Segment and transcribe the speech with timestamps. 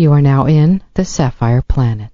[0.00, 2.12] You are now in the Sapphire Planet.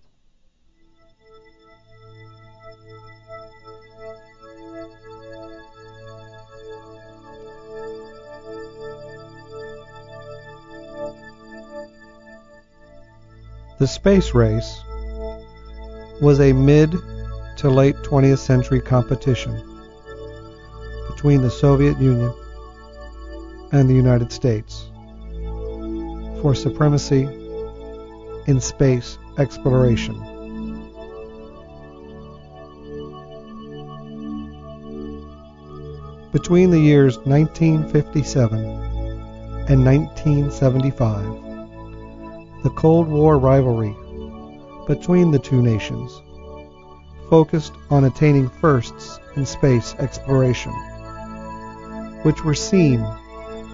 [13.78, 14.80] The space race
[16.22, 16.90] was a mid
[17.58, 19.52] to late 20th century competition
[21.10, 22.32] between the Soviet Union
[23.72, 24.88] and the United States
[26.40, 27.43] for supremacy
[28.46, 30.14] in space exploration.
[36.32, 38.58] Between the years 1957
[39.68, 41.24] and 1975,
[42.64, 43.94] the Cold War rivalry
[44.86, 46.20] between the two nations
[47.30, 50.72] focused on attaining firsts in space exploration,
[52.22, 53.00] which were seen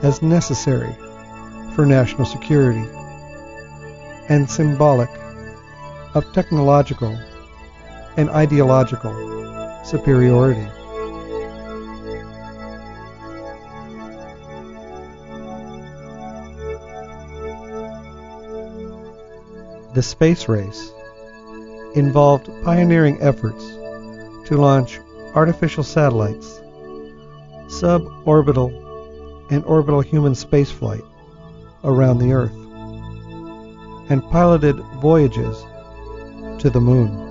[0.02, 0.94] as necessary
[1.75, 2.84] for national security
[4.31, 5.11] and symbolic
[6.15, 7.19] of technological
[8.17, 9.13] and ideological
[9.85, 10.67] superiority.
[19.93, 20.93] The space race
[21.97, 23.65] involved pioneering efforts
[24.49, 25.01] to launch
[25.35, 26.61] artificial satellites,
[27.67, 28.71] suborbital
[29.51, 31.05] and orbital human spaceflight
[31.83, 32.59] around the Earth,
[34.10, 35.65] and piloted voyages
[36.59, 37.28] to the Moon.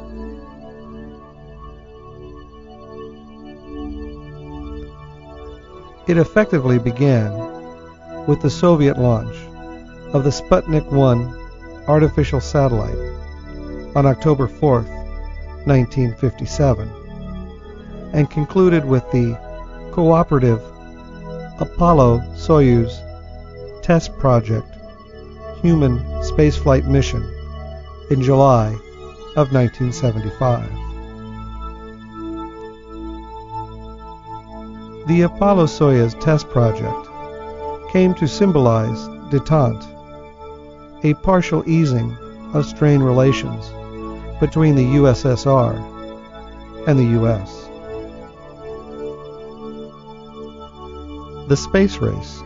[6.07, 7.31] It effectively began
[8.25, 9.35] with the Soviet launch
[10.13, 12.97] of the Sputnik 1 artificial satellite
[13.95, 14.81] on October 4,
[15.65, 16.89] 1957,
[18.13, 19.37] and concluded with the
[19.91, 20.61] cooperative
[21.59, 23.03] Apollo Soyuz
[23.83, 24.67] test project
[25.61, 26.08] human
[26.39, 27.21] spaceflight mission
[28.09, 28.69] in July
[29.35, 30.69] of 1975.
[35.07, 38.99] The Apollo Soyuz test project came to symbolize
[39.31, 39.83] detente,
[41.03, 42.15] a partial easing
[42.53, 43.69] of strained relations
[44.39, 45.75] between the USSR
[46.87, 47.67] and the US.
[51.49, 52.41] The space race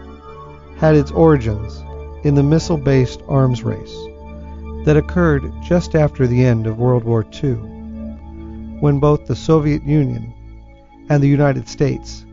[0.77, 1.83] had its origins
[2.23, 3.93] in the missile based arms race
[4.85, 7.55] that occurred just after the end of World War II,
[8.79, 10.33] when both the Soviet Union
[11.09, 12.25] and the United States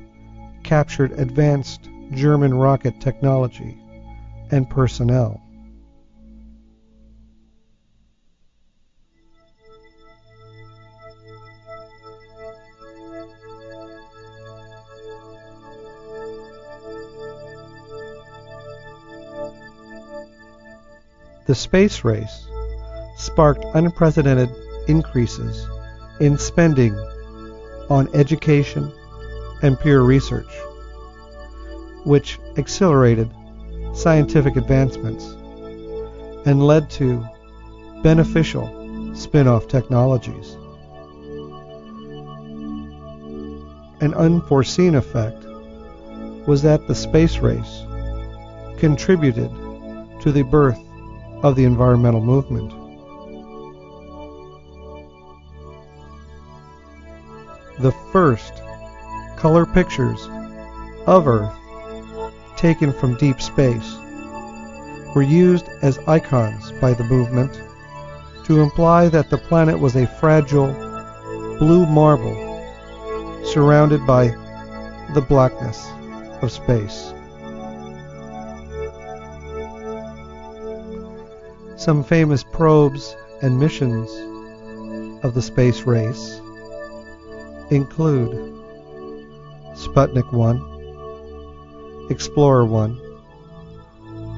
[0.62, 3.78] captured advanced German rocket technology
[4.50, 5.40] and personnel.
[21.50, 22.47] The space race
[23.17, 24.50] sparked unprecedented
[24.87, 25.67] increases
[26.20, 26.94] in spending
[27.88, 28.93] on education
[29.61, 30.47] and peer research,
[32.05, 33.29] which accelerated
[33.94, 35.25] scientific advancements
[36.47, 37.26] and led to
[38.05, 38.69] beneficial
[39.17, 40.56] spin off technologies.
[44.00, 45.44] An unforeseen effect
[46.47, 47.82] was that the space race
[48.79, 49.50] contributed
[50.20, 50.79] to the birth
[51.42, 52.70] of the environmental movement.
[57.78, 58.52] The first
[59.37, 60.28] color pictures
[61.06, 61.56] of Earth
[62.56, 63.96] taken from deep space
[65.14, 67.60] were used as icons by the movement
[68.44, 70.72] to imply that the planet was a fragile
[71.58, 72.37] blue marble
[73.44, 74.28] surrounded by
[75.14, 75.88] the blackness
[76.42, 77.14] of space.
[81.80, 84.10] Some famous probes and missions
[85.24, 86.38] of the space race
[87.70, 88.32] include
[89.72, 93.00] Sputnik 1, Explorer 1,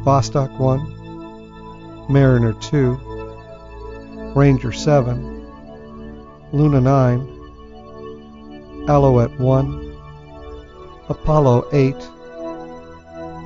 [0.04, 2.96] Vostok 1, Mariner 2,
[4.36, 5.44] Ranger 7,
[6.52, 9.96] Luna 9, Alouette 1,
[11.08, 11.96] Apollo 8,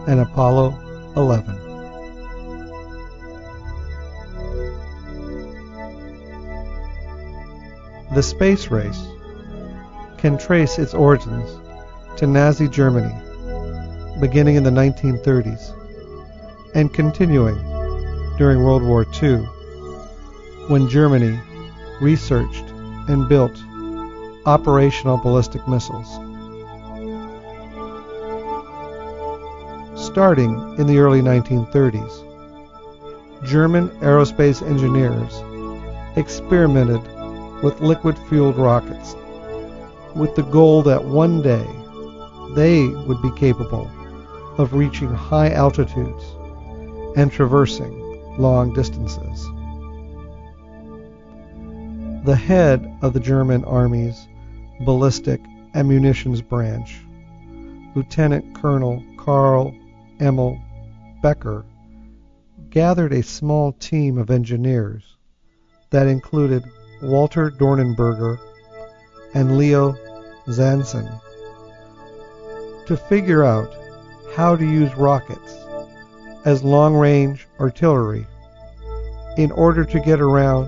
[0.07, 0.79] and Apollo
[1.17, 1.66] 11.
[8.17, 9.09] The space race
[10.17, 11.51] can trace its origins
[12.17, 13.15] to Nazi Germany,
[14.21, 15.75] beginning in the 1930s
[16.75, 17.57] and continuing
[18.39, 19.41] during World War II,
[20.69, 21.39] when Germany
[22.01, 22.65] researched
[23.07, 23.53] and built
[24.47, 26.09] operational ballistic missiles.
[29.95, 32.25] Starting in the early 1930s,
[33.45, 35.35] German aerospace engineers
[36.17, 37.03] experimented
[37.63, 39.15] with liquid fueled rockets
[40.17, 41.67] with the goal that one day
[42.55, 43.91] they would be capable
[44.57, 46.25] of reaching high altitudes
[47.17, 48.03] and traversing
[48.39, 49.45] long distances.
[52.25, 54.27] The head of the German Army's
[54.81, 55.41] ballistic
[55.75, 56.99] ammunitions branch,
[57.95, 59.75] Lieutenant Colonel Karl
[60.19, 60.59] Emil
[61.23, 61.65] Becker,
[62.71, 65.17] gathered a small team of engineers
[65.91, 66.65] that included
[67.03, 68.39] Walter Dornberger
[69.35, 69.95] and Leo
[70.49, 71.21] Zansen
[72.87, 73.75] to figure out
[74.35, 75.57] how to use rockets
[76.45, 78.27] as long range artillery
[79.37, 80.67] in order to get around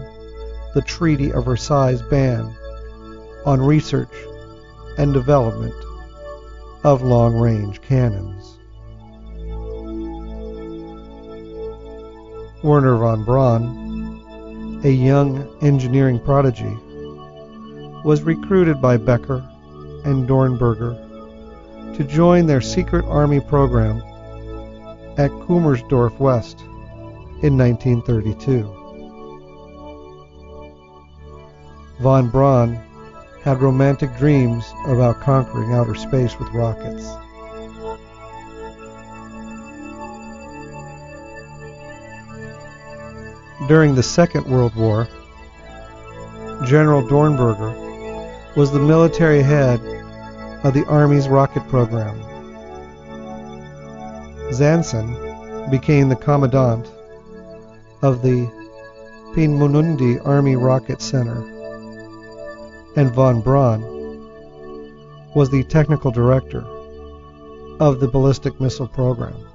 [0.74, 2.54] the Treaty of Versailles ban
[3.46, 4.12] on research
[4.98, 5.74] and development
[6.84, 8.58] of long range cannons.
[12.62, 13.87] Wernher von Braun,
[14.84, 16.76] a young engineering prodigy,
[18.04, 19.38] was recruited by Becker
[20.04, 20.96] and Dornberger
[21.96, 23.98] to join their secret army program
[25.18, 26.60] at Kummersdorf West
[27.42, 28.62] in 1932.
[32.00, 32.78] Von Braun
[33.42, 37.08] had romantic dreams about conquering outer space with rockets.
[43.68, 45.06] During the Second World War,
[46.64, 49.78] General Dornberger was the military head
[50.64, 52.18] of the Army's rocket program.
[54.52, 56.90] Zanssen became the commandant
[58.00, 58.46] of the
[59.34, 61.42] Peenemünde Army Rocket Center,
[62.96, 63.82] and von Braun
[65.34, 66.64] was the technical director
[67.80, 69.47] of the ballistic missile program.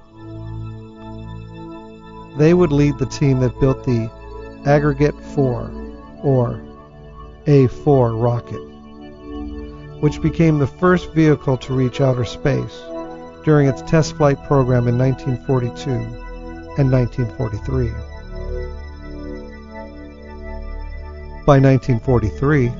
[2.36, 4.10] They would lead the team that built the
[4.66, 5.70] Aggregate 4,
[6.22, 6.60] or
[7.46, 8.74] A4 rocket
[10.04, 12.82] which became the first vehicle to reach outer space
[13.42, 15.90] during its test flight program in 1942
[16.76, 17.88] and 1943.
[21.46, 22.70] By 1943,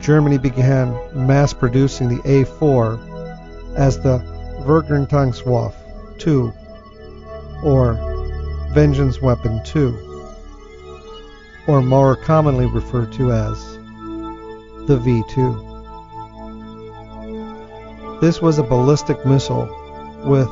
[0.00, 4.18] Germany began mass producing the A4 as the
[4.66, 6.52] Vergeltungswaffe 2
[7.62, 8.13] or
[8.74, 9.96] Vengeance Weapon 2,
[11.68, 13.76] or more commonly referred to as
[14.88, 15.70] the V2.
[18.20, 19.68] This was a ballistic missile
[20.24, 20.48] with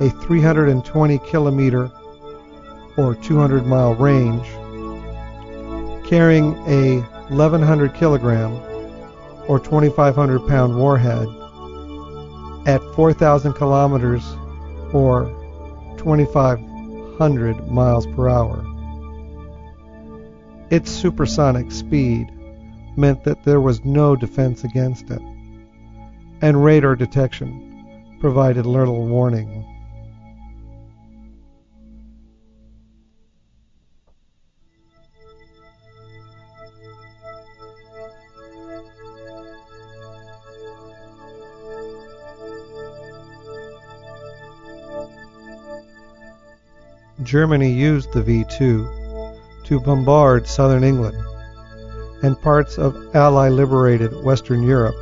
[0.00, 1.90] a 320 kilometer
[2.96, 4.46] or 200 mile range,
[6.08, 8.52] carrying a 1100 kilogram
[9.46, 11.28] or 2500 pound warhead
[12.66, 14.24] at 4000 kilometers
[14.94, 15.26] or
[17.18, 18.64] 2500 miles per hour.
[20.70, 22.30] Its supersonic speed
[22.96, 25.20] meant that there was no defense against it
[26.40, 29.57] and radar detection provided little warning.
[47.22, 48.88] Germany used the V 2
[49.64, 51.18] to bombard southern England
[52.22, 54.94] and parts of Allied liberated Western Europe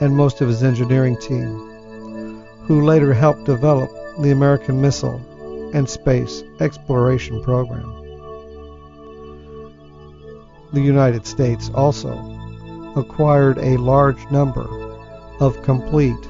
[0.00, 5.20] and most of his engineering team, who later helped develop the American missile
[5.74, 7.92] and space exploration program.
[10.72, 12.12] The United States also
[12.96, 14.66] acquired a large number
[15.40, 16.24] of complete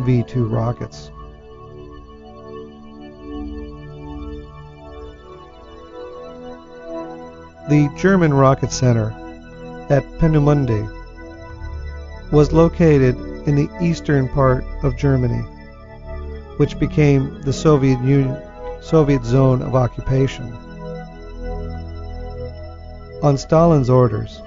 [0.00, 1.10] V 2 rockets.
[7.68, 9.14] The German Rocket Center
[9.90, 10.90] at Peenemünde
[12.32, 15.42] was located in the eastern part of Germany,
[16.56, 18.40] which became the Soviet Union,
[18.80, 20.52] Soviet zone of occupation.
[23.22, 24.40] On Stalin's orders,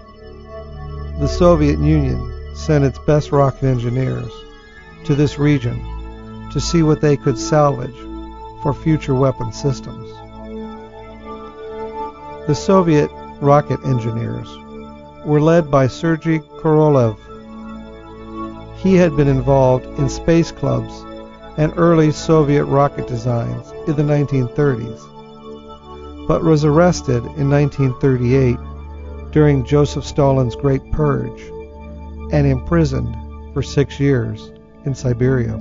[1.20, 4.32] the Soviet Union sent its best rocket engineers
[5.06, 5.80] to this region
[6.52, 7.96] to see what they could salvage
[8.62, 10.10] for future weapon systems.
[12.48, 14.48] The Soviet rocket engineers
[15.28, 17.18] were led by Sergei Korolev.
[18.78, 21.04] He had been involved in space clubs
[21.58, 28.56] and early Soviet rocket designs in the 1930s, but was arrested in 1938
[29.32, 31.42] during Joseph Stalin's Great Purge
[32.32, 33.14] and imprisoned
[33.54, 34.50] for six years
[34.86, 35.60] in Siberia.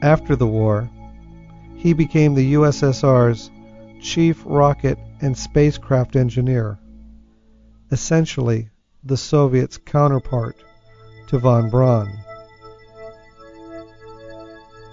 [0.00, 0.88] After the war,
[1.76, 3.50] he became the USSR's
[4.00, 6.78] chief rocket and spacecraft engineer,
[7.90, 8.70] essentially
[9.04, 10.56] the Soviets' counterpart
[11.28, 12.10] to von Braun.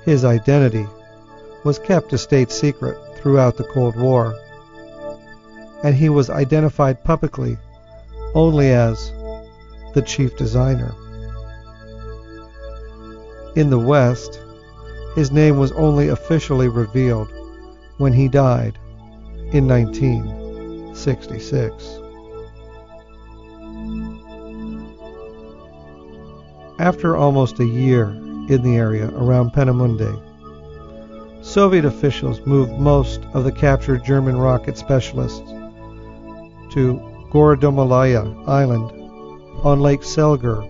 [0.05, 0.85] His identity
[1.63, 4.35] was kept a state secret throughout the Cold War,
[5.83, 7.57] and he was identified publicly
[8.33, 9.11] only as
[9.93, 10.93] the chief designer.
[13.55, 14.39] In the West,
[15.15, 17.31] his name was only officially revealed
[17.97, 18.77] when he died
[19.53, 21.99] in 1966.
[26.79, 28.09] After almost a year
[28.49, 30.21] in the area around Peenemünde,
[31.43, 35.49] Soviet officials moved most of the captured German rocket specialists
[36.71, 36.99] to
[37.31, 38.91] Gorodomlya Island
[39.63, 40.69] on Lake Seliger,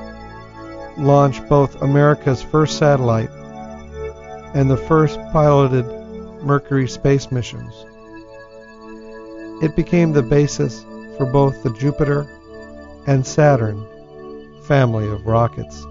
[0.97, 3.29] launch both America's first satellite
[4.53, 5.85] and the first piloted
[6.41, 7.73] Mercury space missions.
[9.61, 10.83] It became the basis
[11.17, 12.27] for both the Jupiter
[13.07, 13.85] and Saturn
[14.65, 15.81] family of rockets.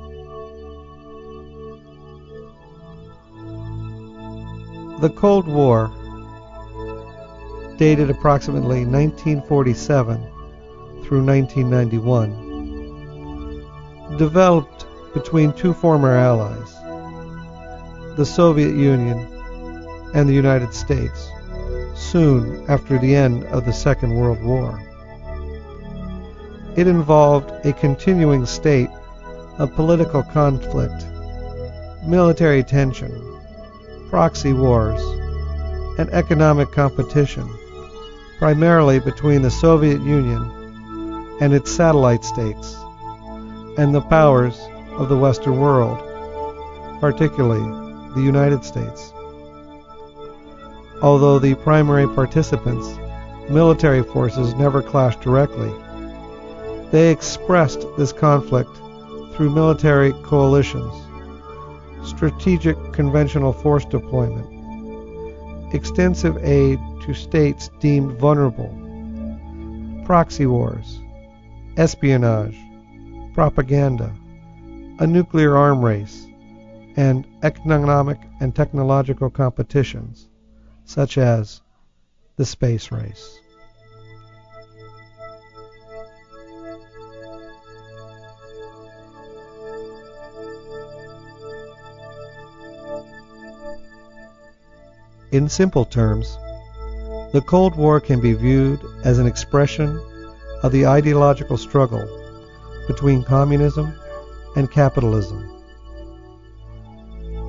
[5.01, 5.91] The Cold War,
[7.77, 10.17] dated approximately 1947
[11.05, 14.74] through 1991, developed
[15.15, 16.75] between two former allies,
[18.17, 19.19] the Soviet Union
[20.13, 21.31] and the United States,
[21.95, 24.81] soon after the end of the Second World War.
[26.77, 28.91] It involved a continuing state
[29.59, 31.07] of political conflict,
[32.05, 33.13] military tension,
[34.11, 35.01] proxy wars,
[35.99, 37.49] and economic competition,
[38.39, 42.77] primarily between the Soviet Union and its satellite states,
[43.79, 44.61] and the powers
[44.99, 45.99] of the Western world,
[47.01, 47.63] particularly
[48.15, 49.13] the United States.
[51.03, 52.99] Although the primary participants,
[53.51, 55.73] military forces, never clashed directly,
[56.91, 58.71] they expressed this conflict
[59.35, 60.93] through military coalitions
[62.05, 64.47] strategic conventional force deployment,
[65.75, 68.71] extensive aid to states deemed vulnerable,
[70.05, 71.01] proxy wars,
[71.77, 72.57] espionage,
[73.33, 74.15] propaganda,
[74.99, 76.27] a nuclear arm race,
[76.97, 80.29] and economic and technological competitions,
[80.85, 81.61] such as
[82.37, 83.39] the space race.
[95.33, 96.39] In simple terms,
[97.33, 100.01] the Cold War can be viewed as an expression
[100.63, 102.07] of the ideological struggle
[102.87, 103.93] between communism
[104.57, 105.51] and capitalism.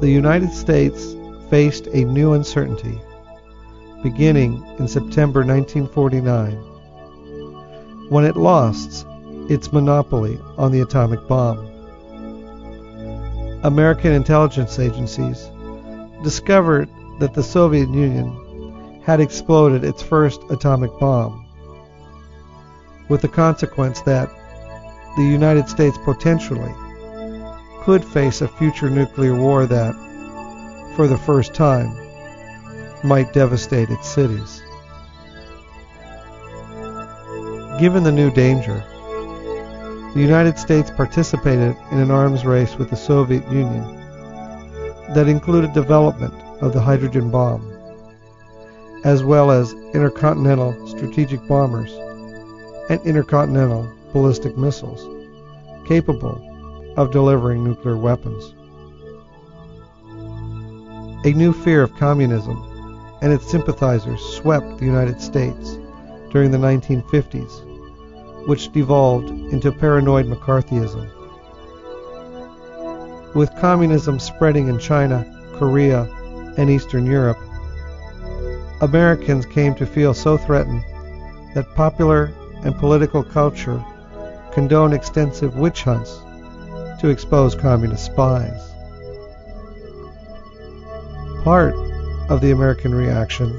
[0.02, 1.16] The United States
[1.50, 3.00] faced a new uncertainty
[4.04, 6.54] beginning in September 1949
[8.10, 9.06] when it lost
[9.50, 11.58] its monopoly on the atomic bomb.
[13.64, 15.50] American intelligence agencies
[16.24, 16.88] discovered
[17.20, 21.46] that the Soviet Union had exploded its first atomic bomb,
[23.10, 24.30] with the consequence that
[25.16, 26.74] the United States potentially
[27.86, 29.94] could face a future nuclear war that,
[30.96, 31.96] for the first time,
[33.04, 34.64] might devastate its cities.
[37.80, 38.84] Given the new danger,
[40.16, 43.84] the United States participated in an arms race with the Soviet Union
[45.14, 47.72] that included development of the hydrogen bomb,
[49.04, 51.92] as well as intercontinental strategic bombers
[52.90, 55.08] and intercontinental ballistic missiles
[55.88, 56.55] capable
[56.98, 58.54] of delivering nuclear weapons.
[61.26, 62.62] A new fear of communism
[63.22, 65.78] and its sympathizers swept the United States
[66.32, 71.10] during the 1950s, which devolved into paranoid McCarthyism.
[73.34, 76.04] With communism spreading in China, Korea,
[76.58, 77.40] and Eastern Europe,
[78.82, 80.84] Americans came to feel so threatened
[81.54, 83.84] that popular and political culture
[84.52, 86.22] condoned extensive witch hunts
[87.06, 88.72] to expose communist spies.
[91.44, 91.76] Part
[92.32, 93.52] of the American reaction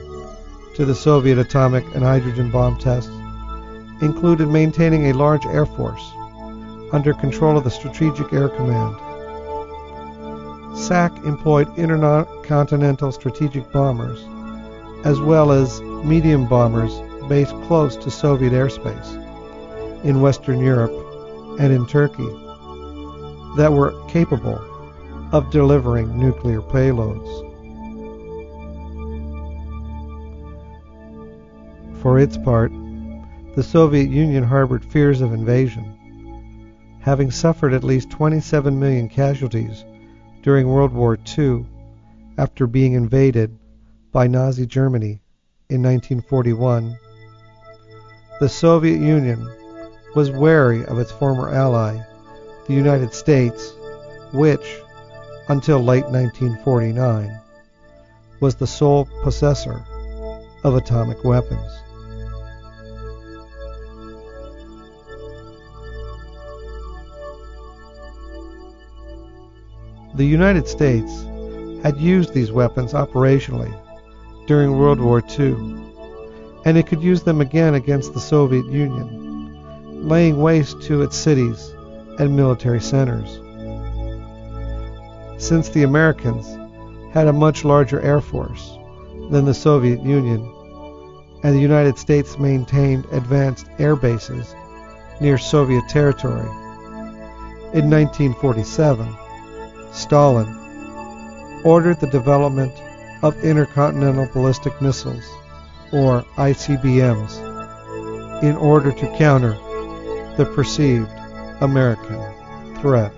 [0.74, 3.12] to the Soviet atomic and hydrogen bomb tests
[4.02, 6.02] included maintaining a large air force
[6.92, 8.96] under control of the Strategic Air Command.
[10.76, 14.24] SAC employed intercontinental strategic bombers
[15.04, 16.92] as well as medium bombers
[17.28, 20.90] based close to Soviet airspace in Western Europe
[21.60, 22.45] and in Turkey
[23.56, 24.60] that were capable
[25.32, 27.26] of delivering nuclear payloads.
[32.00, 32.70] For its part,
[33.56, 35.96] the Soviet Union harbored fears of invasion,
[37.00, 39.84] having suffered at least 27 million casualties
[40.42, 41.66] during World War II
[42.38, 43.58] after being invaded
[44.12, 45.20] by Nazi Germany
[45.68, 46.96] in 1941.
[48.38, 49.48] The Soviet Union
[50.14, 51.98] was wary of its former ally,
[52.66, 53.74] the United States,
[54.32, 54.80] which,
[55.48, 57.40] until late 1949,
[58.40, 59.84] was the sole possessor
[60.64, 61.72] of atomic weapons.
[70.14, 71.24] The United States
[71.84, 73.72] had used these weapons operationally
[74.46, 75.54] during World War II,
[76.64, 81.75] and it could use them again against the Soviet Union, laying waste to its cities
[82.18, 83.40] and military centers.
[85.42, 86.46] Since the Americans
[87.12, 88.78] had a much larger air force
[89.30, 90.52] than the Soviet Union,
[91.42, 94.54] and the United States maintained advanced air bases
[95.20, 96.48] near Soviet territory,
[97.74, 99.06] in 1947,
[99.92, 100.46] Stalin
[101.64, 102.72] ordered the development
[103.22, 105.24] of intercontinental ballistic missiles,
[105.92, 109.52] or ICBMs, in order to counter
[110.36, 111.10] the perceived
[111.60, 112.20] American
[112.80, 113.12] threat.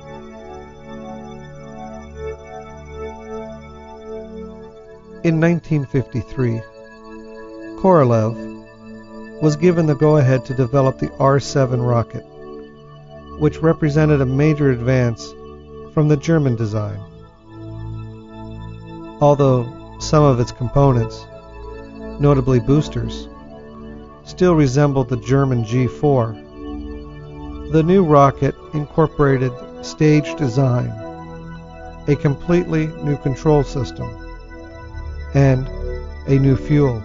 [5.25, 6.61] In 1953,
[7.81, 12.25] Korolev was given the go-ahead to develop the R-7 rocket,
[13.41, 15.33] which represented a major advance
[15.93, 17.01] from the German design.
[19.21, 21.27] Although some of its components,
[22.21, 23.29] notably boosters,
[24.25, 26.48] still resembled the German G4,
[27.71, 29.53] the new rocket incorporated
[29.83, 30.89] stage design,
[32.09, 34.09] a completely new control system,
[35.35, 35.69] and
[36.27, 37.03] a new fuel.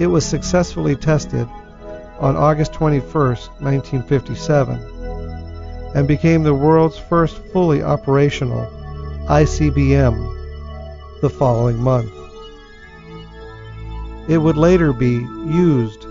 [0.00, 1.48] It was successfully tested
[2.18, 4.94] on August 21, 1957
[5.94, 8.66] and became the world's first fully operational
[9.28, 12.10] ICBM the following month.
[14.28, 15.12] It would later be
[15.46, 16.03] used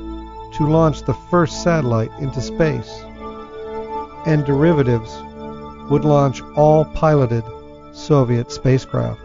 [0.53, 2.89] to launch the first satellite into space,
[4.25, 5.11] and derivatives
[5.89, 7.43] would launch all piloted
[7.91, 9.23] Soviet spacecraft.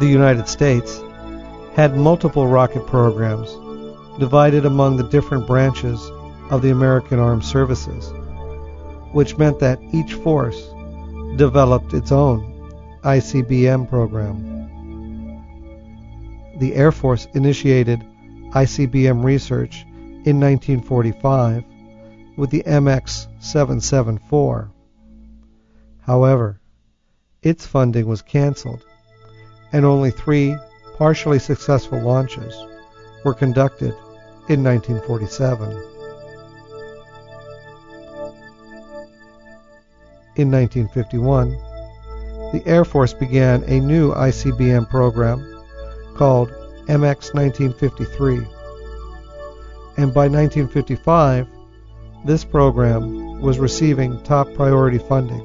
[0.00, 1.00] The United States
[1.74, 3.50] had multiple rocket programs
[4.18, 6.00] divided among the different branches
[6.50, 8.12] of the American Armed Services,
[9.12, 10.68] which meant that each force
[11.36, 12.50] developed its own
[13.02, 14.53] ICBM program.
[16.58, 18.00] The Air Force initiated
[18.50, 19.84] ICBM research
[20.24, 21.64] in 1945
[22.36, 24.70] with the MX 774.
[26.02, 26.60] However,
[27.42, 28.84] its funding was canceled,
[29.72, 30.56] and only three
[30.96, 32.54] partially successful launches
[33.24, 33.94] were conducted
[34.48, 35.70] in 1947.
[40.36, 41.50] In 1951,
[42.52, 45.53] the Air Force began a new ICBM program
[46.14, 46.50] called
[46.88, 48.36] MX 1953.
[49.96, 51.46] And by 1955,
[52.24, 55.44] this program was receiving top priority funding.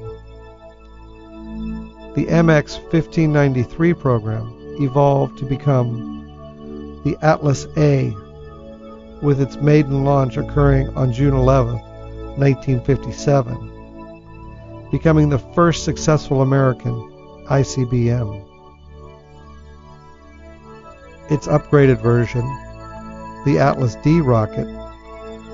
[2.14, 6.08] The MX 1593 program evolved to become
[7.04, 8.14] the Atlas A,
[9.22, 11.74] with its maiden launch occurring on June 11,
[12.38, 13.70] 1957
[14.90, 16.94] becoming the first successful American
[17.48, 18.49] ICBM.
[21.30, 22.42] Its upgraded version,
[23.44, 24.66] the Atlas D rocket,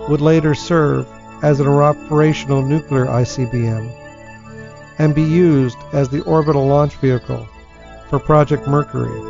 [0.09, 1.07] would later serve
[1.43, 3.91] as an operational nuclear ICBM
[4.99, 7.47] and be used as the orbital launch vehicle
[8.09, 9.21] for Project Mercury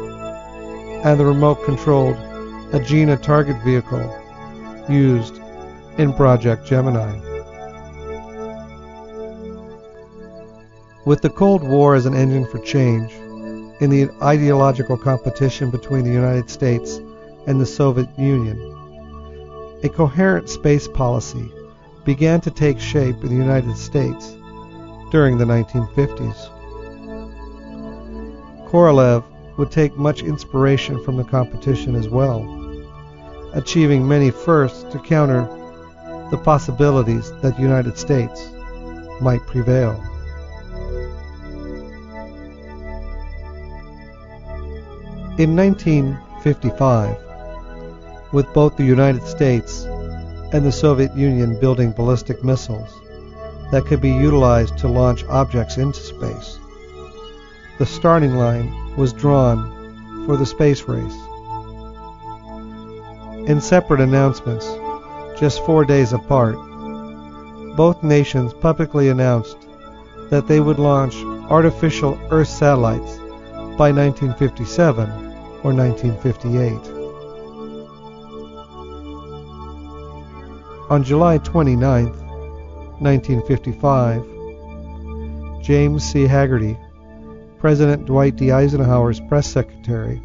[1.03, 2.17] and the remote controlled
[2.71, 4.09] Agena target vehicle
[4.89, 5.41] used
[5.99, 7.21] in Project Gemini.
[11.05, 13.13] With the Cold War as an engine for change,
[13.81, 16.97] in the ideological competition between the United States
[17.47, 18.59] and the Soviet Union,
[19.83, 21.53] a coherent space policy
[22.05, 24.37] began to take shape in the United States
[25.11, 26.51] during the 1950s.
[28.69, 29.25] Korolev
[29.59, 32.43] would take much inspiration from the competition as well,
[33.53, 35.43] achieving many firsts to counter
[36.31, 38.51] the possibilities that the United States
[39.21, 40.03] might prevail.
[45.39, 47.15] In 1955,
[48.33, 49.85] with both the United States
[50.55, 52.89] and the Soviet Union building ballistic missiles
[53.71, 56.59] that could be utilized to launch objects into space,
[57.79, 61.19] the starting line was drawn for the space race.
[63.47, 64.67] In separate announcements,
[65.39, 66.57] just four days apart,
[67.77, 69.59] both nations publicly announced
[70.31, 71.15] that they would launch
[71.51, 73.19] artificial Earth satellites
[73.77, 75.26] by 1957
[75.63, 76.73] or 1958.
[80.89, 82.07] On July 29,
[83.01, 84.23] 1955,
[85.63, 86.27] James C.
[86.27, 86.79] Hagerty,
[87.59, 88.53] President Dwight D.
[88.53, 90.23] Eisenhower's press secretary,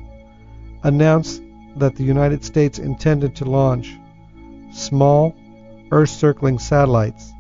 [0.84, 1.42] announced
[1.78, 3.98] that the United States intended to launch
[4.72, 5.36] small
[5.92, 7.32] Earth circling satellites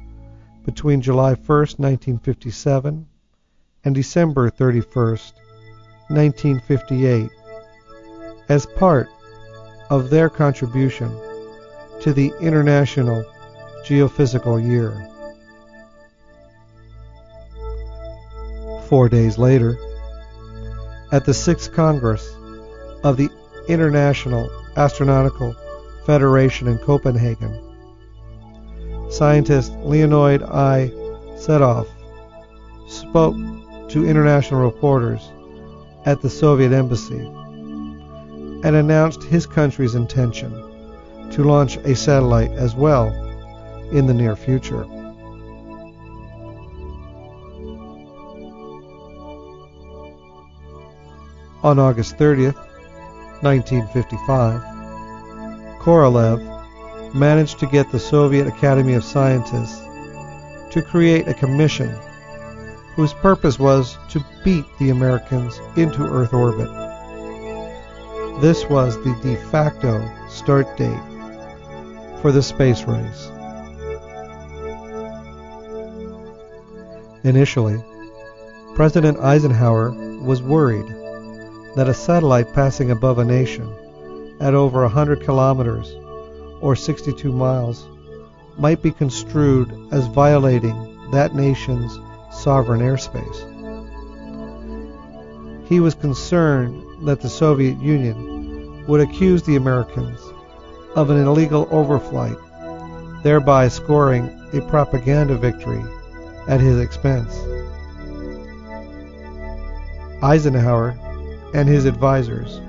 [0.65, 3.07] between July 1, 1957
[3.83, 5.19] and December 31,
[6.09, 7.29] 1958,
[8.49, 9.09] as part
[9.89, 11.09] of their contribution
[12.01, 13.23] to the International
[13.85, 15.07] Geophysical Year.
[18.87, 19.77] Four days later,
[21.11, 22.35] at the Sixth Congress
[23.03, 23.29] of the
[23.67, 25.55] International Astronautical
[26.05, 27.53] Federation in Copenhagen,
[29.11, 30.91] scientist Leonid I.
[31.35, 31.87] Sedov
[32.87, 33.35] spoke
[33.89, 35.31] to international reporters
[36.05, 37.29] at the Soviet embassy
[38.63, 40.51] and announced his country's intention
[41.31, 43.07] to launch a satellite as well
[43.91, 44.83] in the near future.
[51.63, 52.55] On August 30th,
[53.43, 54.61] 1955,
[55.79, 59.79] Korolev managed to get the Soviet Academy of Scientists
[60.71, 61.89] to create a commission
[62.95, 66.80] whose purpose was to beat the Americans into Earth orbit.
[68.41, 70.97] This was the de facto start date
[72.23, 73.29] for the space race.
[77.23, 77.79] Initially,
[78.73, 79.91] President Eisenhower
[80.23, 80.87] was worried
[81.75, 83.71] that a satellite passing above a nation
[84.39, 85.93] at over 100 kilometers
[86.61, 87.87] or 62 miles
[88.57, 91.99] might be construed as violating that nation's
[92.31, 93.47] sovereign airspace.
[95.67, 98.30] He was concerned that the Soviet Union
[98.87, 100.19] would accuse the Americans
[100.95, 102.37] of an illegal overflight,
[103.23, 105.83] thereby scoring a propaganda victory
[106.47, 107.39] at his expense.
[110.23, 110.97] Eisenhower
[111.53, 112.61] and his advisers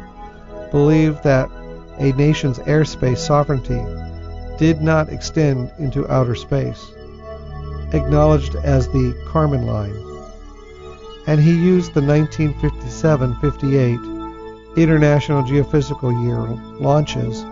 [0.71, 1.49] believed that
[1.99, 3.83] a nation's airspace sovereignty
[4.59, 6.93] did not extend into outer space,
[7.93, 9.97] acknowledged as the Kármán Line,
[11.27, 14.12] and he used the 1957-58
[14.77, 16.39] International Geophysical Year
[16.81, 17.43] launches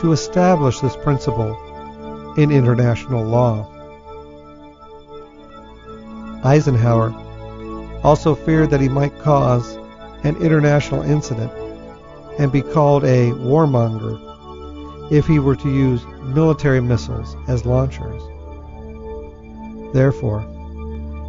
[0.00, 1.54] to establish this principle
[2.36, 3.66] in international law.
[6.44, 7.14] Eisenhower
[8.02, 9.76] also feared that he might cause
[10.24, 11.52] an international incident
[12.38, 14.22] and be called a warmonger
[15.10, 18.22] if he were to use military missiles as launchers.
[19.94, 20.44] Therefore,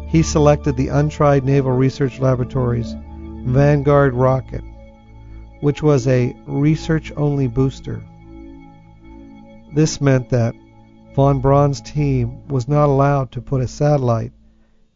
[0.08, 2.94] he selected the untried Naval Research Laboratory's
[3.44, 4.62] Vanguard rocket,
[5.60, 8.02] which was a research only booster.
[9.74, 10.54] This meant that
[11.14, 14.32] von Braun's team was not allowed to put a satellite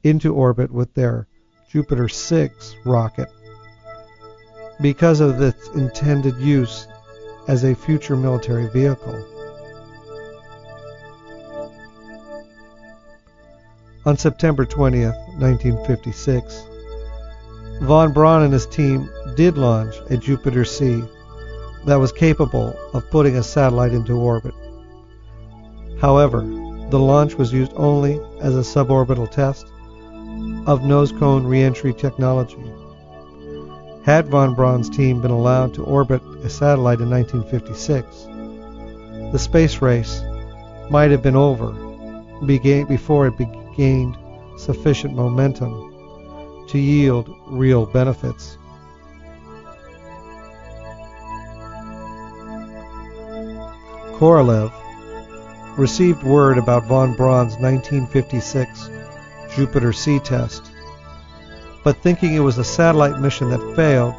[0.02, 1.26] into orbit with their
[1.70, 3.28] Jupiter 6 rocket
[4.80, 6.86] because of its intended use
[7.48, 9.28] as a future military vehicle.
[14.04, 16.66] On September 20th, 1956,
[17.82, 21.02] von Braun and his team did launch a Jupiter C
[21.86, 24.54] that was capable of putting a satellite into orbit.
[26.00, 26.40] However,
[26.90, 29.66] the launch was used only as a suborbital test
[30.66, 32.62] of nose cone reentry technology.
[34.04, 38.26] Had von Braun's team been allowed to orbit a satellite in 1956,
[39.32, 40.22] the space race
[40.90, 41.72] might have been over
[42.44, 43.38] before it
[43.76, 44.16] gained
[44.58, 48.58] sufficient momentum to yield real benefits.
[54.22, 54.70] Korolev
[55.76, 58.88] received word about von Braun's 1956
[59.56, 60.70] Jupiter C test
[61.82, 64.14] but thinking it was a satellite mission that failed,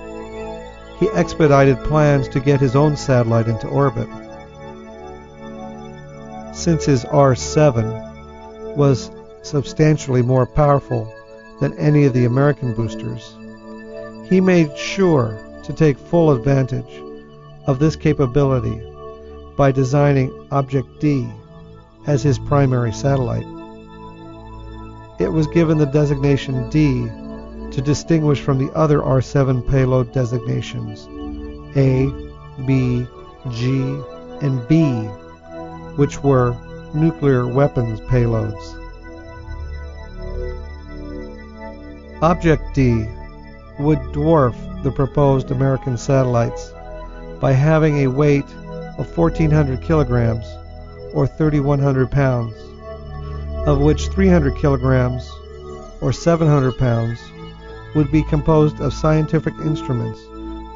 [0.99, 4.09] he expedited plans to get his own satellite into orbit.
[6.53, 9.09] Since his R7 was
[9.41, 11.09] substantially more powerful
[11.61, 13.37] than any of the American boosters,
[14.29, 17.01] he made sure to take full advantage
[17.67, 18.83] of this capability
[19.55, 21.27] by designing Object D
[22.07, 23.45] as his primary satellite.
[25.19, 27.07] It was given the designation D
[27.71, 31.07] to distinguish from the other R7 payload designations
[31.77, 32.11] A,
[32.65, 33.05] B,
[33.51, 33.81] G,
[34.41, 34.83] and B,
[35.95, 36.55] which were
[36.93, 38.79] nuclear weapons payloads.
[42.21, 43.05] Object D
[43.79, 46.73] would dwarf the proposed American satellites
[47.39, 48.45] by having a weight
[48.97, 50.45] of 1,400 kilograms
[51.13, 52.55] or 3,100 pounds,
[53.67, 55.29] of which 300 kilograms
[56.01, 57.19] or 700 pounds
[57.95, 60.19] would be composed of scientific instruments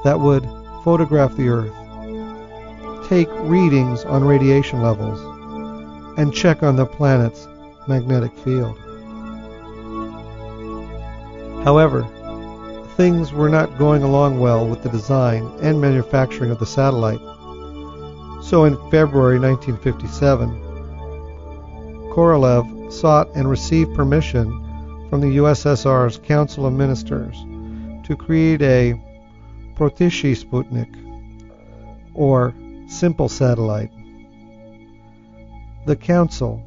[0.03, 0.43] that would
[0.84, 5.19] photograph the Earth, take readings on radiation levels,
[6.17, 7.47] and check on the planet's
[7.88, 8.77] magnetic field.
[11.63, 12.08] However,
[12.95, 17.19] things were not going along well with the design and manufacturing of the satellite.
[18.47, 20.49] So in February 1957,
[22.13, 24.45] Korolev sought and received permission
[25.10, 27.36] from the USSR's Council of Ministers
[28.07, 28.93] to create a
[29.75, 30.88] Prosteishiy Sputnik,
[32.13, 32.53] or
[32.88, 33.91] simple satellite.
[35.86, 36.63] The Council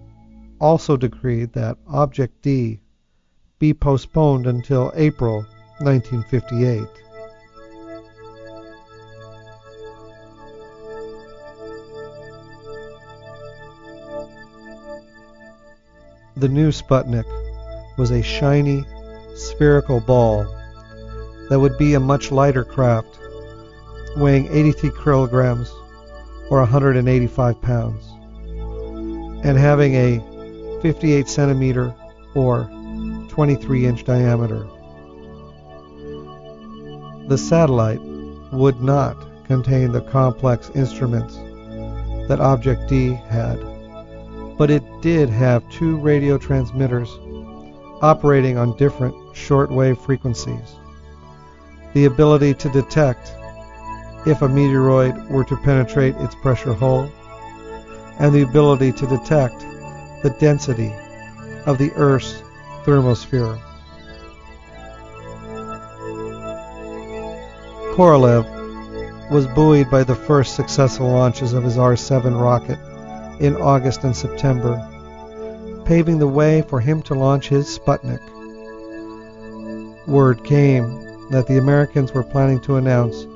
[0.60, 2.82] also decreed that Object D
[3.58, 5.46] be postponed until April
[5.78, 6.86] 1958.
[16.40, 17.26] The new Sputnik
[17.98, 18.82] was a shiny,
[19.34, 20.46] spherical ball
[21.50, 23.18] that would be a much lighter craft,
[24.16, 25.70] weighing 83 kilograms
[26.48, 28.02] or 185 pounds,
[29.44, 31.94] and having a 58 centimeter
[32.34, 32.70] or
[33.28, 34.66] 23 inch diameter.
[37.28, 38.00] The satellite
[38.50, 41.36] would not contain the complex instruments
[42.28, 43.58] that Object D had,
[44.60, 47.08] but it did have two radio transmitters
[48.02, 50.76] operating on different shortwave frequencies.
[51.94, 53.32] The ability to detect
[54.26, 57.10] if a meteoroid were to penetrate its pressure hull,
[58.18, 59.60] and the ability to detect
[60.22, 60.92] the density
[61.64, 62.42] of the Earth's
[62.84, 63.58] thermosphere.
[67.94, 68.44] Korolev
[69.30, 72.78] was buoyed by the first successful launches of his R-7 rocket
[73.40, 74.76] in August and September,
[75.86, 78.20] paving the way for him to launch his Sputnik.
[80.06, 83.26] Word came that the Americans were planning to announce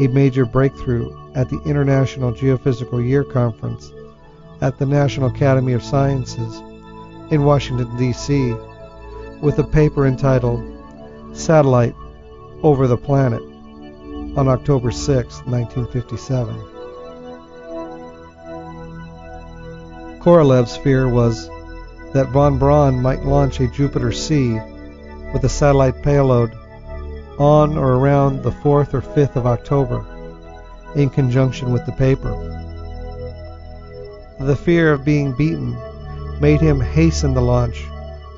[0.00, 3.92] a major breakthrough at the International Geophysical Year Conference
[4.60, 6.60] at the National Academy of Sciences
[7.32, 8.54] in Washington, D.C.,
[9.40, 10.64] with a paper entitled
[11.36, 11.94] Satellite
[12.62, 13.42] Over the Planet
[14.36, 16.77] on October 6, 1957.
[20.20, 21.48] Korolev's fear was
[22.12, 24.54] that von Braun might launch a Jupiter C
[25.32, 26.52] with a satellite payload
[27.38, 30.04] on or around the 4th or 5th of October,
[30.96, 32.32] in conjunction with the paper.
[34.40, 35.76] The fear of being beaten
[36.40, 37.84] made him hasten the launch,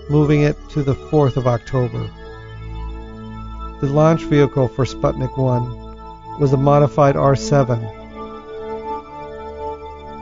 [0.08, 2.10] moving it to the 4th of October.
[3.80, 7.99] The launch vehicle for Sputnik 1 was a modified R7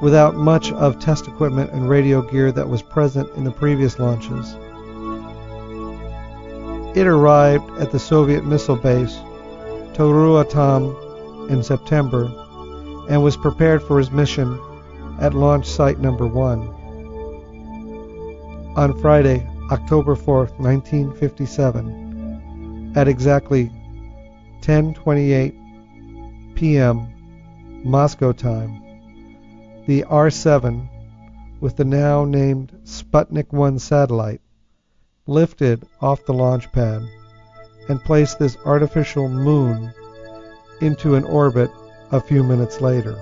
[0.00, 4.54] without much of test equipment and radio gear that was present in the previous launches.
[6.96, 9.16] It arrived at the Soviet missile base
[9.94, 12.24] Tyuratam in September
[13.08, 14.58] and was prepared for his mission
[15.20, 16.76] at launch site number 1.
[18.76, 23.72] On Friday, October 4, 1957, at exactly
[24.62, 27.08] 10:28 p.m.
[27.84, 28.80] Moscow time,
[29.88, 30.86] the R-7
[31.60, 34.42] with the now named Sputnik 1 satellite
[35.26, 37.08] lifted off the launch pad
[37.88, 39.90] and placed this artificial moon
[40.82, 41.70] into an orbit
[42.12, 43.16] a few minutes later.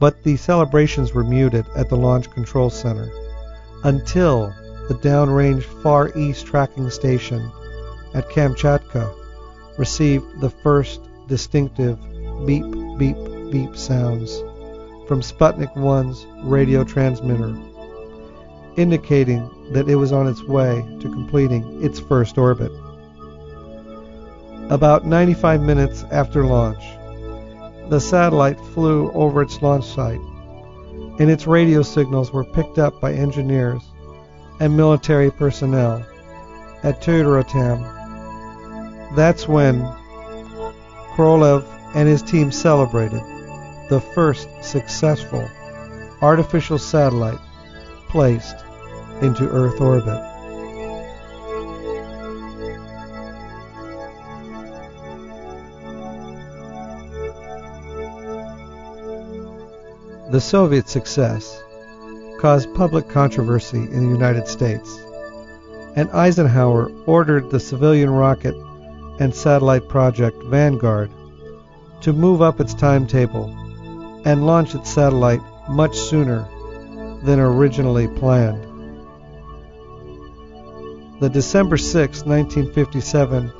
[0.00, 3.10] But the celebrations were muted at the Launch Control Center
[3.84, 4.46] until
[4.88, 7.52] the downrange Far East tracking station
[8.14, 9.14] at Kamchatka
[9.76, 11.98] received the first distinctive
[12.46, 12.64] beep,
[12.98, 13.16] beep,
[13.50, 14.38] beep sounds
[15.06, 17.56] from Sputnik 1's radio transmitter,
[18.76, 22.72] indicating that it was on its way to completing its first orbit.
[24.68, 26.82] About 95 minutes after launch,
[27.88, 30.20] the satellite flew over its launch site,
[31.20, 33.82] and its radio signals were picked up by engineers
[34.58, 36.04] and military personnel
[36.82, 37.94] at Tyuratam.
[39.14, 39.88] That's when
[41.16, 41.64] Korolev
[41.94, 43.22] and his team celebrated
[43.88, 45.48] the first successful
[46.20, 47.38] artificial satellite
[48.10, 48.56] placed
[49.22, 50.22] into Earth orbit.
[60.30, 61.62] The Soviet success
[62.40, 65.00] caused public controversy in the United States,
[65.94, 68.54] and Eisenhower ordered the civilian rocket
[69.18, 71.10] and satellite project Vanguard
[72.00, 73.46] to move up its timetable
[74.24, 76.46] and launch its satellite much sooner
[77.22, 78.62] than originally planned.
[81.20, 83.52] The December 6, 1957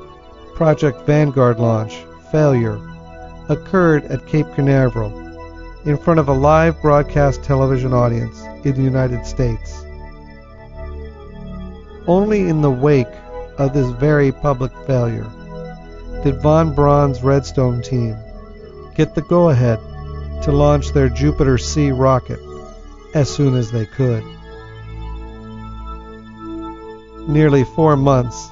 [0.54, 2.80] Project Vanguard launch failure
[3.48, 5.12] occurred at Cape Canaveral
[5.84, 9.84] in front of a live broadcast television audience in the United States.
[12.06, 13.06] Only in the wake
[13.58, 15.30] of this very public failure
[16.26, 18.16] did von Braun's Redstone team
[18.96, 19.78] get the go ahead
[20.42, 22.40] to launch their Jupiter C rocket
[23.14, 24.24] as soon as they could.
[27.28, 28.50] Nearly four months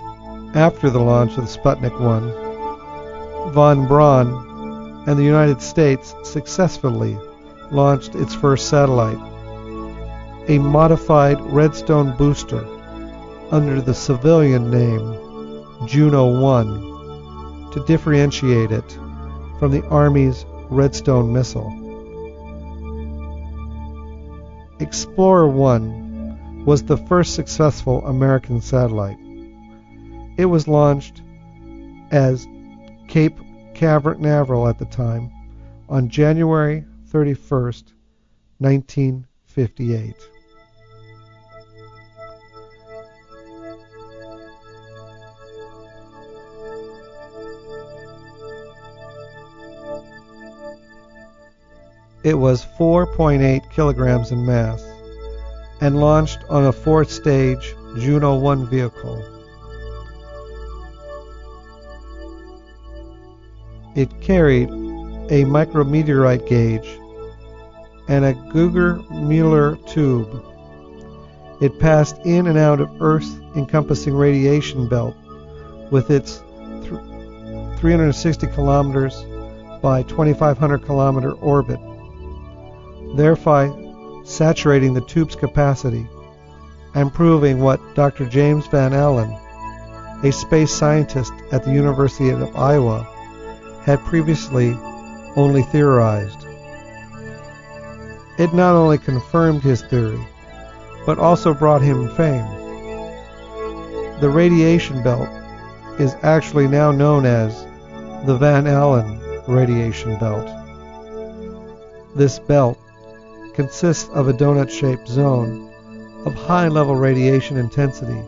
[0.54, 7.18] after the launch of the Sputnik 1, von Braun and the United States successfully
[7.72, 9.18] launched its first satellite,
[10.46, 12.64] a modified Redstone booster
[13.50, 16.93] under the civilian name Juno 1
[17.74, 18.88] to differentiate it
[19.58, 21.72] from the Army's Redstone missile.
[24.78, 29.18] Explorer 1 was the first successful American satellite.
[30.38, 31.20] It was launched
[32.12, 32.46] as
[33.08, 33.38] Cape
[33.74, 35.32] Canaveral at the time
[35.88, 37.92] on January 31st,
[38.58, 40.14] 1958.
[52.24, 54.82] It was 4.8 kilograms in mass
[55.82, 59.22] and launched on a fourth stage Juno 1 vehicle.
[63.94, 66.98] It carried a micrometeorite gauge
[68.08, 70.42] and a Geiger-Müller tube.
[71.60, 75.14] It passed in and out of Earth's encompassing radiation belt
[75.90, 76.38] with its
[76.86, 79.22] 360 kilometers
[79.82, 81.78] by 2500 kilometer orbit
[83.16, 83.72] thereby
[84.24, 86.06] saturating the tube's capacity
[86.94, 88.26] and proving what Dr.
[88.26, 89.30] James Van Allen,
[90.22, 93.06] a space scientist at the University of Iowa,
[93.82, 94.76] had previously
[95.36, 96.46] only theorized.
[98.38, 100.24] It not only confirmed his theory,
[101.04, 102.46] but also brought him fame.
[104.20, 105.28] The radiation belt
[106.00, 107.64] is actually now known as
[108.26, 110.48] the Van Allen radiation belt.
[112.16, 112.78] This belt
[113.54, 115.72] consists of a donut-shaped zone
[116.26, 118.22] of high-level radiation intensity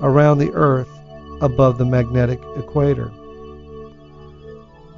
[0.00, 0.88] around the Earth
[1.40, 3.12] above the magnetic equator.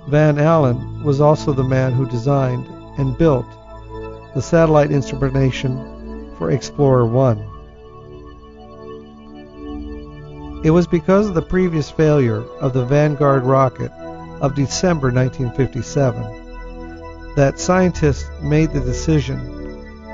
[0.08, 2.66] Van Allen was also the man who designed
[2.98, 3.46] and built
[4.34, 7.38] the satellite instrumentation for Explorer 1.
[10.64, 13.90] It was because of the previous failure of the Vanguard rocket
[14.40, 16.39] of December 1957
[17.36, 19.38] that scientists made the decision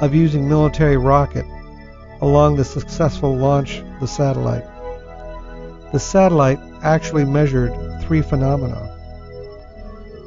[0.00, 1.46] of using military rocket
[2.20, 4.64] along the successful launch of the satellite.
[5.92, 8.92] The satellite actually measured three phenomena.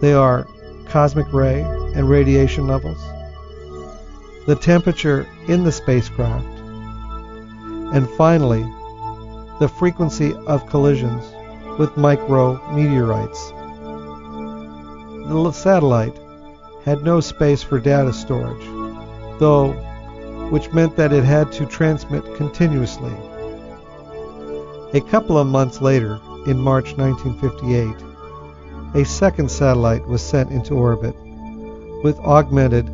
[0.01, 0.47] They are
[0.87, 2.99] cosmic ray and radiation levels,
[4.47, 6.47] the temperature in the spacecraft,
[7.93, 8.63] and finally,
[9.59, 11.23] the frequency of collisions
[11.77, 13.57] with micrometeorites.
[15.27, 16.17] The satellite
[16.85, 18.65] had no space for data storage,
[19.39, 19.71] though
[20.49, 23.13] which meant that it had to transmit continuously.
[24.93, 27.95] A couple of months later, in March 1958,
[28.95, 31.15] a second satellite was sent into orbit
[32.03, 32.89] with augmented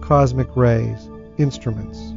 [0.00, 2.09] cosmic rays instruments.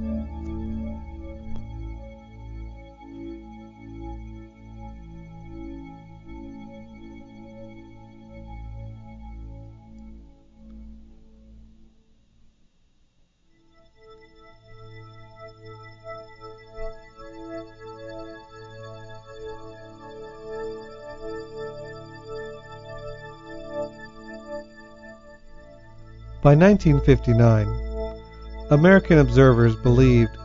[26.44, 27.68] By 1959,
[28.70, 30.38] American observers believed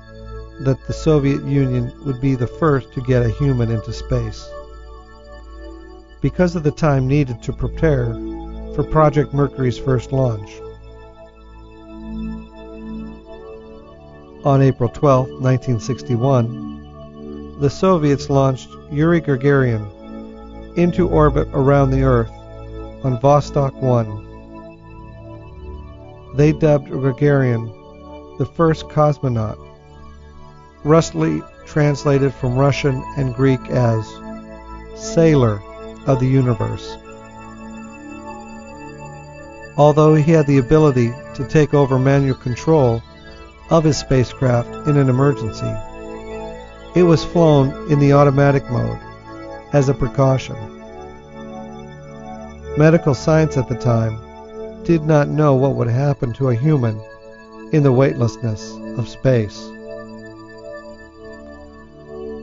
[0.61, 4.49] that the Soviet Union would be the first to get a human into space.
[6.20, 8.14] Because of the time needed to prepare
[8.76, 10.49] for Project Mercury's first launch.
[14.44, 19.84] On April 12, 1961, the Soviets launched Yuri Gagarin
[20.76, 22.30] into orbit around the Earth
[23.03, 24.28] on Vostok 1.
[26.35, 29.59] They dubbed Gagarin the first cosmonaut,
[30.85, 34.07] roughly translated from Russian and Greek as
[34.95, 35.61] sailor
[36.07, 36.97] of the universe.
[39.76, 43.03] Although he had the ability to take over manual control
[43.70, 45.72] of his spacecraft in an emergency,
[46.95, 48.99] it was flown in the automatic mode
[49.72, 50.57] as a precaution.
[52.76, 54.18] Medical science at the time
[54.89, 56.99] did not know what would happen to a human
[57.72, 59.68] in the weightlessness of space.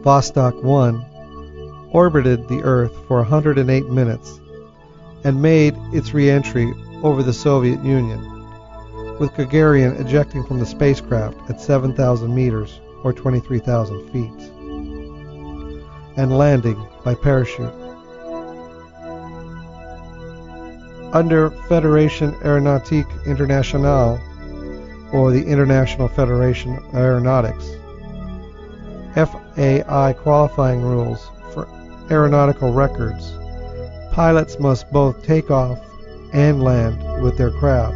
[0.04, 4.40] Vostok 1 orbited the Earth for 108 minutes
[5.24, 6.72] and made its re-entry
[7.02, 8.22] over the Soviet Union,
[9.18, 14.52] with Gagarin ejecting from the spacecraft at 7,000 meters or 23,000 feet
[16.16, 17.85] and landing by parachute.
[21.16, 24.20] Under Fédération Aéronautique Internationale,
[25.14, 27.78] or the International Federation of Aeronautics,
[29.16, 31.70] FAI qualifying rules for
[32.12, 33.32] aeronautical records,
[34.12, 35.80] pilots must both take off
[36.34, 37.96] and land with their craft.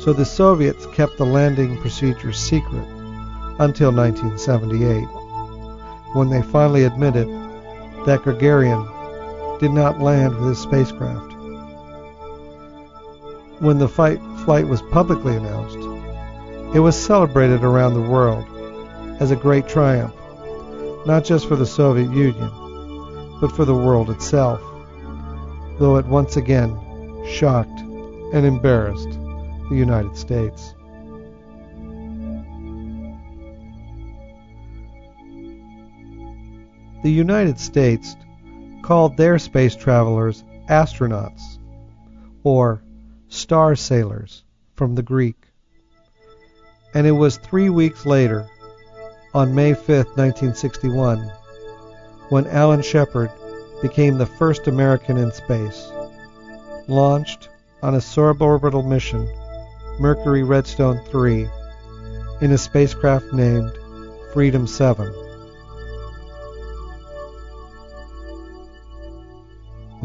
[0.00, 2.84] So the Soviets kept the landing procedures secret
[3.60, 5.04] until 1978
[6.16, 7.28] when they finally admitted
[8.06, 8.88] that Gagarin
[9.60, 11.31] did not land with his spacecraft.
[13.62, 15.78] When the fight, flight was publicly announced,
[16.74, 18.44] it was celebrated around the world
[19.20, 20.12] as a great triumph,
[21.06, 22.50] not just for the Soviet Union,
[23.40, 24.60] but for the world itself,
[25.78, 26.76] though it once again
[27.24, 27.78] shocked
[28.32, 29.12] and embarrassed
[29.70, 30.74] the United States.
[37.04, 38.16] The United States
[38.82, 41.60] called their space travelers astronauts,
[42.42, 42.82] or
[43.32, 45.36] star sailors from the Greek.
[46.94, 48.48] And it was three weeks later,
[49.34, 51.18] on May 5, 1961,
[52.28, 53.30] when Alan Shepard
[53.80, 55.90] became the first American in space,
[56.88, 57.48] launched
[57.82, 59.26] on a suborbital mission,
[59.98, 61.48] Mercury Redstone 3,
[62.42, 63.72] in a spacecraft named
[64.32, 65.12] Freedom 7.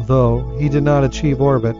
[0.06, 1.76] though he did not achieve orbit.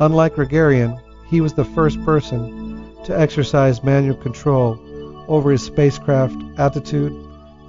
[0.00, 4.78] Unlike Gagarin, he was the first person to exercise manual control
[5.26, 7.12] over his spacecraft altitude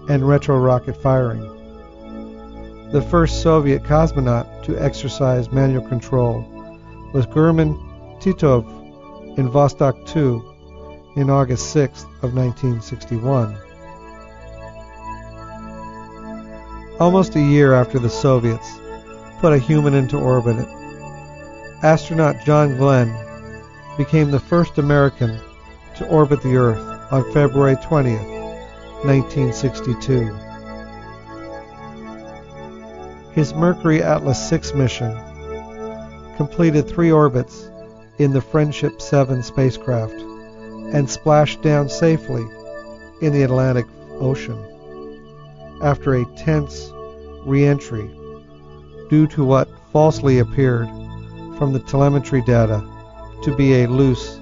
[0.09, 1.41] and retro rocket firing.
[2.91, 6.45] The first Soviet cosmonaut to exercise manual control
[7.13, 7.75] was German
[8.19, 8.65] Titov
[9.37, 10.55] in Vostok 2
[11.15, 13.57] in August 6 of 1961.
[16.99, 18.79] Almost a year after the Soviets
[19.39, 20.67] put a human into orbit.
[21.81, 23.15] Astronaut John Glenn
[23.95, 25.39] became the first American
[25.95, 26.77] to orbit the Earth
[27.09, 28.27] on February 20th,
[29.05, 30.29] 1962.
[33.31, 35.17] His Mercury Atlas 6 mission
[36.35, 37.69] completed three orbits
[38.17, 40.19] in the Friendship 7 spacecraft
[40.91, 42.45] and splashed down safely
[43.21, 43.85] in the Atlantic
[44.19, 44.59] Ocean
[45.81, 46.91] after a tense
[47.45, 48.11] reentry
[49.09, 50.89] due to what falsely appeared
[51.59, 52.81] from the telemetry data
[53.43, 54.39] to be a loose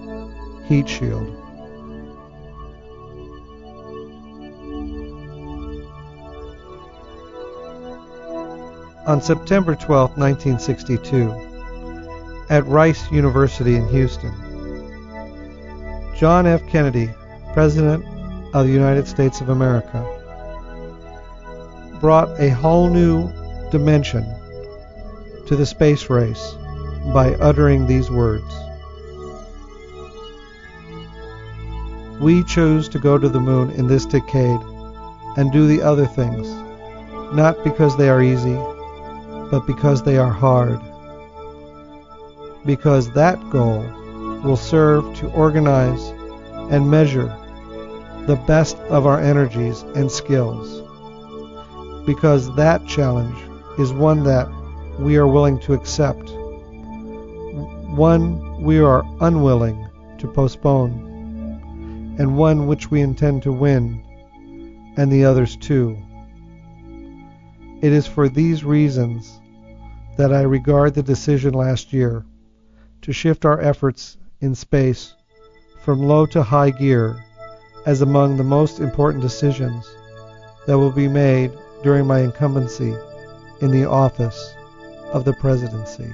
[0.66, 1.28] heat shield.
[9.08, 14.32] On September 12, 1962, at Rice University in Houston,
[16.16, 16.62] John F.
[16.68, 17.10] Kennedy,
[17.54, 18.06] President
[18.54, 20.06] of the United States of America,
[22.00, 23.32] brought a whole new
[23.72, 24.24] dimension
[25.48, 26.56] to the space race
[27.14, 28.54] by uttering these words.
[32.20, 34.60] We choose to go to the moon in this decade
[35.38, 36.48] and do the other things,
[37.34, 38.56] not because they are easy,
[39.52, 40.80] but because they are hard.
[42.66, 43.82] Because that goal
[44.44, 46.02] will serve to organize
[46.72, 47.28] and measure
[48.26, 50.84] the best of our energies and skills.
[52.06, 53.38] Because that challenge
[53.80, 54.50] is one that
[55.00, 56.37] we are willing to accept.
[57.98, 59.90] One we are unwilling
[60.20, 64.04] to postpone, and one which we intend to win,
[64.96, 65.98] and the others too.
[67.82, 69.42] It is for these reasons
[70.16, 72.24] that I regard the decision last year
[73.02, 75.16] to shift our efforts in space
[75.82, 77.18] from low to high gear
[77.88, 79.90] as among the most important decisions
[80.68, 82.94] that will be made during my incumbency
[83.62, 84.54] in the office
[85.12, 86.14] of the presidency.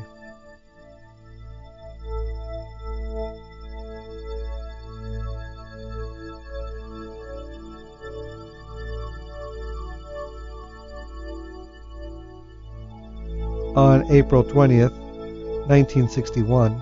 [13.84, 14.98] On April 20th,
[15.68, 16.82] 1961,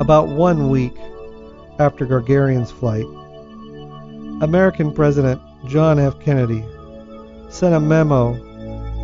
[0.00, 0.94] about one week
[1.80, 3.06] after Gagarin's flight,
[4.40, 6.20] American President John F.
[6.20, 6.64] Kennedy
[7.48, 8.34] sent a memo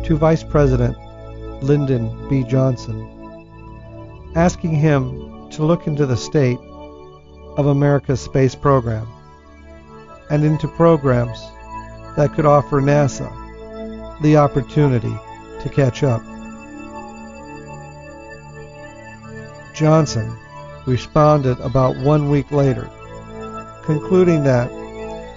[0.05, 0.95] to Vice President
[1.61, 2.45] Lyndon B.
[2.45, 3.05] Johnson
[4.37, 6.59] asking him to look into the state
[7.57, 9.05] of America's space program
[10.29, 11.37] and into programs
[12.15, 13.29] that could offer NASA
[14.21, 15.13] the opportunity
[15.61, 16.21] to catch up.
[19.77, 20.35] Johnson
[20.87, 22.89] responded about one week later,
[23.83, 24.71] concluding that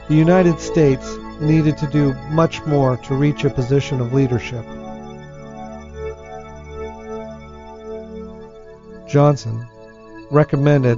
[0.08, 4.64] the United States needed to do much more to reach a position of leadership.
[9.06, 9.68] Johnson
[10.30, 10.96] recommended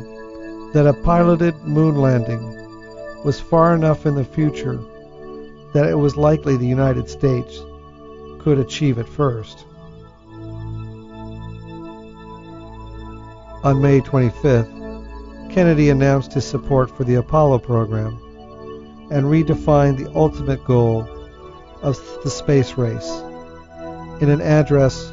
[0.72, 2.44] that a piloted moon landing
[3.24, 4.78] was far enough in the future
[5.74, 7.60] that it was likely the United States
[8.38, 9.64] could achieve it first.
[13.64, 18.18] On May 25th, Kennedy announced his support for the Apollo program
[19.12, 21.06] and redefined the ultimate goal
[21.80, 23.08] of the space race
[24.20, 25.12] in an address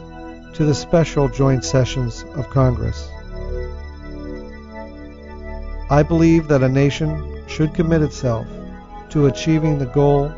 [0.56, 3.08] to the special joint sessions of Congress.
[5.92, 8.48] I believe that a nation should commit itself
[9.10, 10.32] to achieving the goal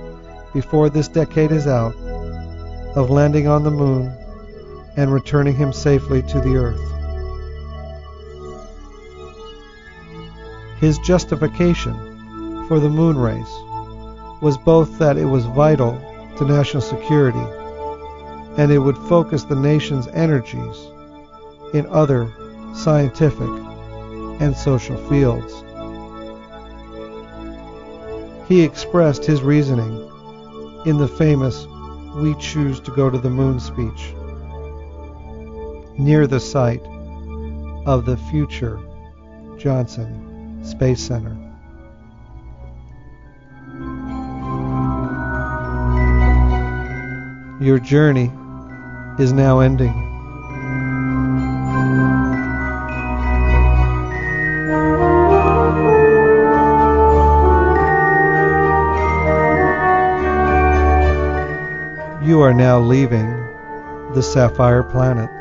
[0.54, 1.96] before this decade is out
[2.96, 4.14] of landing on the moon
[4.98, 6.91] and returning him safely to the earth.
[10.82, 11.94] His justification
[12.68, 13.54] for the moon race
[14.42, 15.94] was both that it was vital
[16.38, 17.46] to national security
[18.58, 20.88] and it would focus the nation's energies
[21.76, 22.34] in other
[22.74, 23.48] scientific
[24.42, 25.54] and social fields.
[28.48, 30.10] He expressed his reasoning
[30.88, 31.68] in the famous
[32.16, 34.16] We Choose to Go to the Moon speech
[36.00, 36.84] near the site
[37.86, 38.80] of the future
[39.60, 40.31] Johnson
[40.64, 41.38] Space Center.
[47.62, 48.32] Your journey
[49.20, 49.94] is now ending.
[62.24, 63.30] You are now leaving
[64.14, 65.41] the Sapphire Planet.